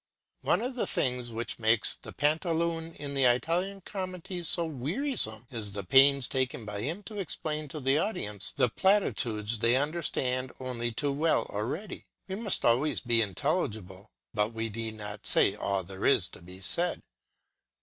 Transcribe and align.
One 0.41 0.63
of 0.63 0.73
the 0.73 0.87
things 0.87 1.29
which 1.29 1.59
makes 1.59 1.93
the 1.93 2.11
Pantaloon 2.11 2.95
in 2.95 3.13
the 3.13 3.25
Italian 3.25 3.81
comedies 3.81 4.49
so 4.49 4.65
wearisome 4.65 5.45
is 5.51 5.73
the 5.73 5.83
pains 5.83 6.27
taken 6.27 6.65
by 6.65 6.81
him 6.81 7.03
to 7.03 7.19
explain 7.19 7.67
to 7.67 7.79
the 7.79 7.99
audience 7.99 8.49
the 8.51 8.67
platitudes 8.67 9.59
they 9.59 9.75
understand 9.75 10.53
only 10.59 10.91
too 10.91 11.11
well 11.11 11.43
already. 11.51 12.07
We 12.27 12.33
must 12.33 12.65
always 12.65 12.99
be 12.99 13.21
intelligible, 13.21 14.09
but 14.33 14.53
we 14.53 14.69
need 14.69 14.95
not 14.95 15.27
say 15.27 15.53
all 15.53 15.83
there 15.83 16.03
is 16.07 16.27
to 16.29 16.41
be 16.41 16.61
said. 16.61 17.03